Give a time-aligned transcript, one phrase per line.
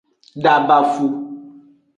[0.43, 1.05] Dabafu.